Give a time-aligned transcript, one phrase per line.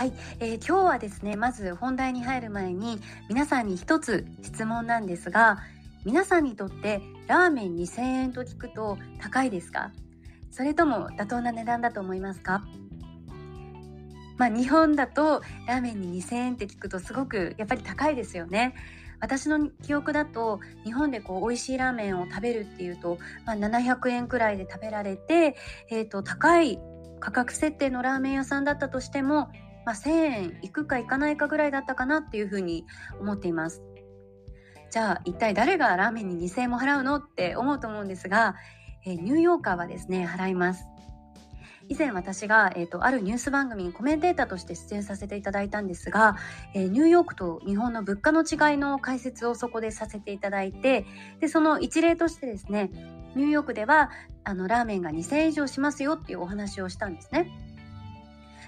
[0.00, 5.58] はい、えー、今日はですねまず本題に入る前に皆さんに一つ質問なんですが
[6.06, 9.92] 皆さんにとってラーメン2000円と聞くと高いですか？
[10.50, 12.64] それとも妥当な値段だと思いますか？
[14.38, 18.74] まあ、日本だとラーメンに2000円って聞くとすごくやっぱり高いですよね。
[19.20, 25.56] 私の記憶だと日本でこう美味しいラーメンを食べるっていうと、まあ、700円くらいで食べられて、
[25.90, 26.78] えー、と高い
[27.20, 29.50] 価格設定のラーメン屋さんだったとしても
[29.84, 32.84] まあ、1000円いくかいかないかぐらいだったかなっていうふうに
[33.20, 33.82] 思っています。
[34.90, 38.56] じゃあ一体誰がラーメンに2000円も払うのって思うと思うんですが、
[39.06, 40.84] えー、ニューヨーカーはですね払います。
[41.88, 46.36] 以前私が、えーと、あるニュース番組にコメンテーターとして出演させていただいたんですが、
[46.72, 51.04] えー、ニューヨークと日本の物価の違いの解説をそこでさせていただいて
[51.40, 52.90] でその一例としてですね
[53.34, 54.10] ニューヨークでは
[54.44, 57.50] あのラーメンが2000円以上しますよっていうお話をしたんですね。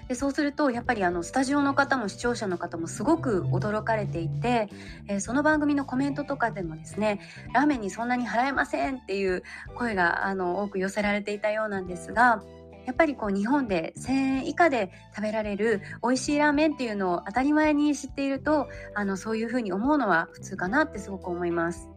[0.07, 4.69] でそうするとやっぱりあのスタジオの方も視聴者の方もすごく驚かれていて、
[5.07, 7.19] えー、その番組のコメントとかでもですね
[7.53, 9.43] ラーメンにそんなに払えませんっていう
[9.75, 12.43] 声があの多く寄せられていたようなんですが
[12.85, 21.92] やっぱりこう日本で1000円以下で食べられる美味しいラーメンっていうのを当たり前に知っているとあのそういうふうに思うのは普通かなってすごく思います。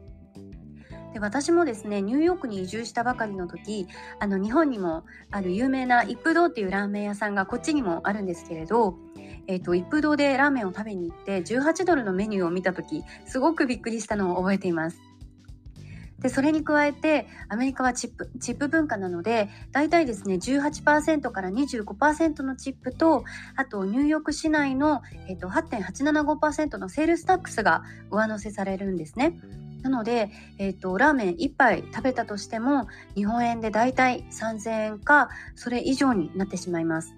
[1.17, 3.87] で私もですねニューヨークに移住したばかりの時
[4.21, 8.99] あの日本にもある有名な一風堂っていうラーメン屋さんがこっちにもあるんですけれど、
[9.47, 14.99] えーと、一風堂でラーメンを食べに行って18ドルのメニューを見た時すごくびっくりしたのを覚えています。
[16.21, 23.25] でそれに加えてアメリカはチップチップ文化なので大体ですね18%から25%のチップと
[23.55, 29.39] あとニューヨーク市内の、えーと、8.875%の sales tax が上乗せされるんですね。
[29.83, 37.15] なので、えーと、ラーメン1杯食べたとしても日本円でだいたい3000円かそれ以上になってしまいます。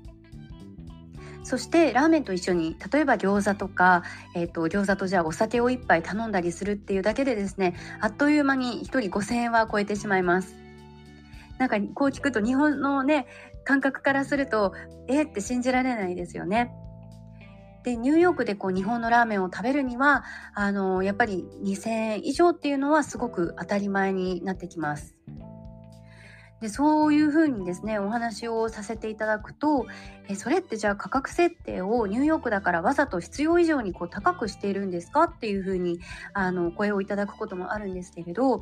[1.45, 4.03] そしてラーメンと一緒に例えば餃子とか、
[4.35, 10.55] えーと、餃子とじゃあお酒を1杯頼んだりするっていうだけでですねあっという間に1人5000円は超えてしまいます。
[11.57, 13.27] なんかこう聞くと日本のね
[13.65, 14.75] 感覚からすると
[15.09, 16.71] えー、って信じられないですよね。
[17.89, 20.23] でニューヨークでこう日本のラーメンを食べるには
[20.55, 25.17] あのやっぱり2,000円以上っていうのはすごく当たり前になってきます。
[26.61, 29.87] でそういうふうにですねお話をさせていただくと
[30.29, 36.01] えそれってじゃあ価格設定をニューヨークだからわざと必要以上にこう高くしているんですかっていうふうに
[36.35, 38.61] あの声をいただくこともあるんですけれど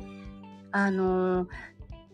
[0.71, 1.47] あの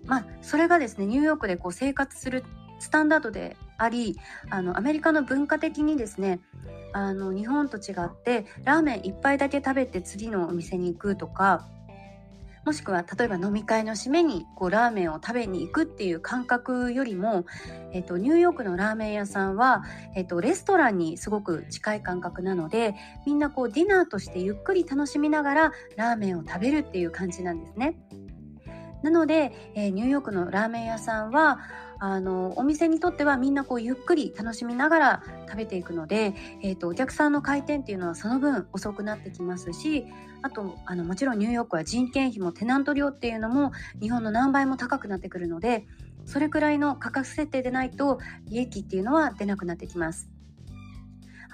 [0.06, 2.46] まあそれがですねニューヨークでこう生活する
[2.80, 4.18] スタンダードであり
[4.50, 6.40] あのアメリカの文化的にですね
[6.94, 11.68] あの日本と違ってラーメン1杯だけ食べて次のお店に行くとか
[12.66, 17.46] もしくは例えば飲み会の締めにこうラーメンを食べに行くっていう感覚よりも、
[17.92, 19.84] えっと、ニューヨークのラーメン屋さんは、
[20.16, 22.96] えっと、レストランにすごく近い感覚なので
[23.26, 27.96] みんなこうディナーとしてゆっくり楽しみながらラーメンを食べるっていう感じなんですね。
[29.04, 31.60] なので、えー、ニューヨークのラーメン屋さんは
[32.00, 40.06] あのお店にとってはみんなこうゆっくり楽しみながら食べていくので、えーと、お客さんの回転っていうのはその分遅くなってきますし
[40.42, 43.72] あとあのもちろんニューヨークは人件費もテナント料っていうのも
[44.02, 45.86] 日本の何倍も高くなってくるので
[46.26, 50.33] それくらいの価格設定でないと利益っていうのは出なくなってきます。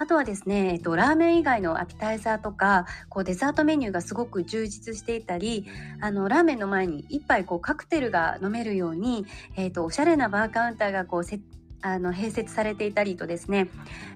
[0.00, 5.66] あとはですね、えっと、ラーメン以外のアピタイザーとかこうデザートメニューがすごく充実していたり
[6.00, 9.26] あのラーメンの前に1杯こうカクテルが飲めるように、
[9.56, 11.38] えっと、おしゃれなバーカウンターがこうせ
[11.82, 13.68] あの併設されていたりとですね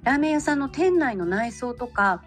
[0.04, 2.24] ラーメン屋さんの店内の内装とか、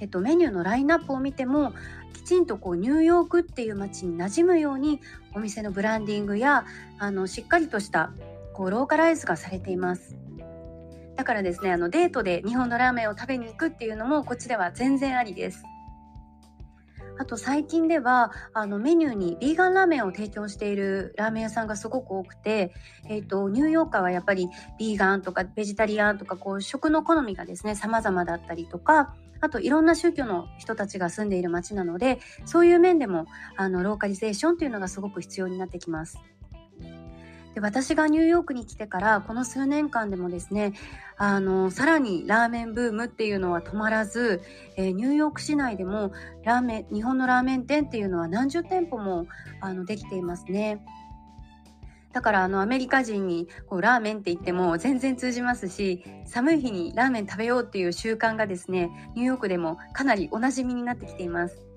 [0.00, 1.72] えっと、メニューのラインナップを見ても
[2.12, 5.00] きちんとこうニューヨークっていう街に馴染むように
[5.34, 6.66] お店のブランディングや
[6.98, 8.12] あのしっかりとした
[8.52, 10.29] こうローカライズがされています。
[11.20, 15.62] だからですねあのデートで日本のラーメンを食べに行くっていうのもこっちでは全然ありです。
[17.18, 22.72] あと最近ではあのメニューにビーガンラーメンを提供しているラーメン屋さんがすごく多くて、
[23.06, 33.26] えーと、ニューヨーカーはやっぱりビーガンとかベジタリアンとかこう食の好みがですね様々だったりとかあといろんな宗教の人たちが住んでいる街なのでそういう面でも
[33.58, 36.18] あのローカリゼーションというのがすごく必要になってきます。
[37.54, 40.72] で私がニューヨークに来てからこの数年間でもですね
[41.16, 44.42] あのさらにラーメンブームっていうのは止まらず、
[44.76, 46.12] えー、ニューヨーク市内でも
[46.44, 49.26] ラーメン日本のラーメン店っていうのは何十店舗も
[49.60, 50.84] あのできていますね。
[52.12, 61.69] だからあのアメリカ人にこうラーメンって言っても全然通じますし寒い日にラーメン食べようっていう習慣がですねニューヨークでもかなりおなじみになってきています。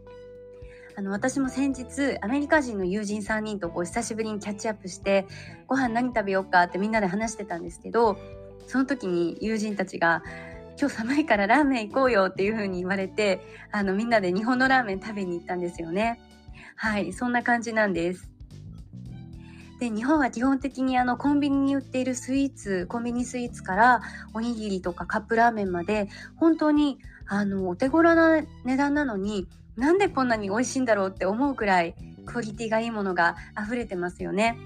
[0.96, 5.26] あの私も先日アメリカ人の友人3人とこう久しぶりにキャッチアップして
[5.68, 8.18] ご飯何食べようかってみんなで話してたんですけど
[8.68, 10.24] その時に友人たちが
[10.80, 13.42] 今日寒いからラーメン行こうよっていう風に言われて
[13.72, 16.20] あのみんなで日本のラーメン食べに行ったんですよね。
[16.76, 18.30] はいそんな感じなんです。
[19.80, 24.02] で日本は基本的にあのコンビニに売っているスイーツコンビニスイーツから
[24.34, 34.58] おにぎりとかカップラーメンまで本当にあのお手頃な値段なのになんでこんなに美味しいんだろうって思うくらいクオリティがいいものが溢れてますよね。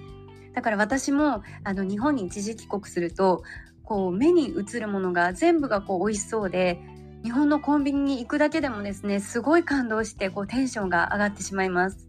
[0.54, 3.44] だから私もあの日本に一時帰国すると
[3.84, 6.80] こう目に映るものが全部がこう美味しそうで
[7.24, 12.08] 日本のコンビニに行くだけでもですねすごい感動してこうテンションが上がってしまいます。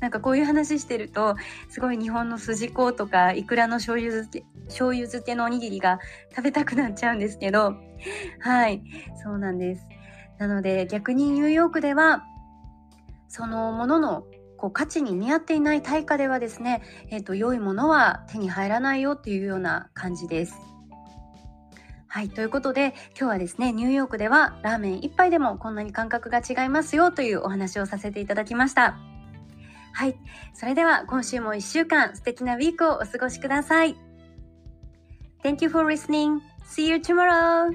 [0.00, 1.36] なんかこういう話してると
[1.68, 6.00] すごい日本の筋子とかいくらの醤油漬け醤油漬けのおにぎりが
[6.30, 7.74] 食べたくなっちゃうんですけど
[8.40, 8.82] はい
[9.22, 9.84] そうなんです
[10.40, 12.24] なので逆にニューヨークでは
[13.28, 14.24] そのものの
[14.56, 20.54] こう価値に見合っていない対価ではですね、えーと、良いものは手に入らないよっていうような感じです。
[22.08, 28.98] はい、ということで今日はですねニューヨークではラーメン1杯でもこんなに感覚が違いますよというお話をさせていただきました。
[29.92, 30.16] はい、
[30.54, 33.96] それでは今週も1週間素敵なウィークをお過ごしください。
[35.44, 36.40] Thank you for listening.
[36.66, 37.70] See you tomorrow.